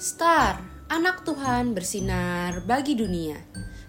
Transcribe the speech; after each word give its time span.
Star, 0.00 0.56
anak 0.88 1.28
Tuhan 1.28 1.76
bersinar 1.76 2.64
bagi 2.64 2.96
dunia. 2.96 3.36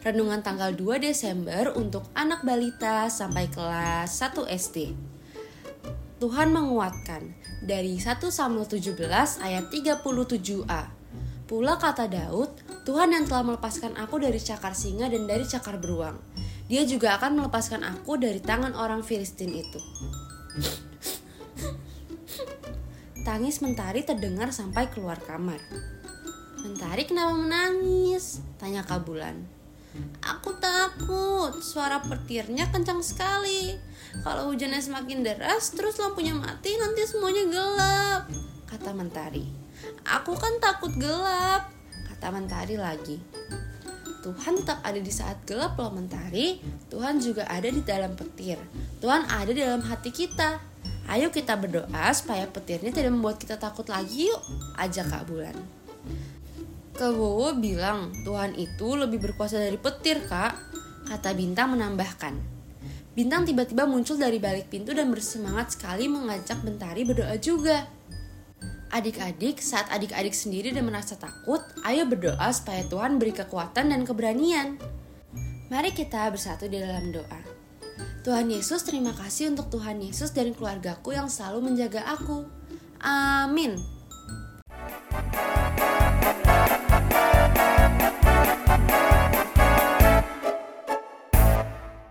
Renungan 0.04 0.44
tanggal 0.44 0.76
2 0.76 1.00
Desember 1.00 1.72
untuk 1.72 2.04
anak 2.12 2.44
balita 2.44 3.08
sampai 3.08 3.48
kelas 3.48 4.20
1 4.20 4.44
SD. 4.44 4.92
Tuhan 6.20 6.52
menguatkan 6.52 7.32
dari 7.64 7.96
1 7.96 8.28
Samuel 8.28 8.68
17 8.68 8.92
ayat 9.40 9.72
37a. 9.72 10.92
Pula 11.48 11.80
kata 11.80 12.12
Daud, 12.12 12.60
Tuhan 12.84 13.16
yang 13.16 13.24
telah 13.24 13.48
melepaskan 13.48 13.96
aku 13.96 14.20
dari 14.20 14.44
cakar 14.44 14.76
singa 14.76 15.08
dan 15.08 15.24
dari 15.24 15.48
cakar 15.48 15.80
beruang. 15.80 16.20
Dia 16.68 16.84
juga 16.84 17.16
akan 17.24 17.40
melepaskan 17.40 17.88
aku 17.88 18.20
dari 18.20 18.44
tangan 18.44 18.76
orang 18.76 19.00
Filistin 19.00 19.56
itu. 19.56 19.80
Tangis 23.32 23.64
Mentari 23.64 24.04
terdengar 24.04 24.52
sampai 24.52 24.92
keluar 24.92 25.16
kamar. 25.16 25.56
Mentari 26.68 27.08
kenapa 27.08 27.32
menangis? 27.32 28.44
Tanya 28.60 28.84
Kabulan. 28.84 29.48
Aku 30.20 30.60
takut, 30.60 31.56
suara 31.64 32.04
petirnya 32.04 32.68
kencang 32.76 33.00
sekali. 33.00 33.80
Kalau 34.28 34.52
hujannya 34.52 34.84
semakin 34.84 35.24
deras, 35.24 35.72
terus 35.72 35.96
lampunya 35.96 36.36
mati, 36.36 36.76
nanti 36.76 37.08
semuanya 37.08 37.48
gelap. 37.48 38.22
Kata 38.68 38.92
Mentari. 38.92 39.48
Aku 40.12 40.36
kan 40.36 40.60
takut 40.60 40.92
gelap, 41.00 41.72
kata 42.12 42.36
Mentari 42.36 42.76
lagi. 42.76 43.16
Tuhan 44.28 44.60
tetap 44.60 44.84
ada 44.84 45.00
di 45.00 45.08
saat 45.08 45.40
gelap 45.48 45.80
loh 45.80 45.96
Mentari. 45.96 46.60
Tuhan 46.92 47.24
juga 47.24 47.48
ada 47.48 47.72
di 47.72 47.80
dalam 47.80 48.12
petir. 48.12 48.60
Tuhan 49.00 49.24
ada 49.32 49.56
di 49.56 49.64
dalam 49.64 49.88
hati 49.88 50.12
kita. 50.12 50.71
Ayo 51.10 51.34
kita 51.34 51.58
berdoa 51.58 52.08
supaya 52.14 52.46
petirnya 52.46 52.94
tidak 52.94 53.14
membuat 53.14 53.42
kita 53.42 53.58
takut 53.58 53.88
lagi 53.90 54.30
yuk, 54.30 54.42
ajak 54.78 55.10
Kak 55.10 55.24
Bulan. 55.26 55.58
Kebowo 56.92 57.58
bilang, 57.58 58.14
Tuhan 58.22 58.54
itu 58.54 58.94
lebih 58.94 59.18
berkuasa 59.18 59.58
dari 59.58 59.80
petir, 59.80 60.22
Kak. 60.28 60.54
Kata 61.10 61.34
Bintang 61.34 61.74
menambahkan. 61.74 62.38
Bintang 63.12 63.44
tiba-tiba 63.44 63.84
muncul 63.84 64.16
dari 64.16 64.40
balik 64.40 64.72
pintu 64.72 64.96
dan 64.96 65.12
bersemangat 65.12 65.76
sekali 65.76 66.08
mengajak 66.08 66.64
Bentari 66.64 67.04
berdoa 67.04 67.36
juga. 67.42 67.84
Adik-adik, 68.92 69.60
saat 69.60 69.88
adik-adik 69.92 70.36
sendiri 70.36 70.72
dan 70.72 70.88
merasa 70.88 71.16
takut, 71.16 71.60
ayo 71.88 72.08
berdoa 72.08 72.52
supaya 72.52 72.84
Tuhan 72.88 73.20
beri 73.20 73.36
kekuatan 73.36 73.92
dan 73.92 74.04
keberanian. 74.04 74.80
Mari 75.72 75.96
kita 75.96 76.28
bersatu 76.32 76.68
di 76.68 76.80
dalam 76.80 77.12
doa. 77.16 77.40
Tuhan 78.22 78.54
Yesus, 78.54 78.86
terima 78.86 79.12
kasih 79.18 79.54
untuk 79.54 79.74
Tuhan 79.74 79.98
Yesus 80.02 80.32
dan 80.32 80.54
keluargaku 80.54 81.14
yang 81.18 81.28
selalu 81.28 81.74
menjaga 81.74 82.06
aku. 82.06 82.46
Amin. 83.02 84.01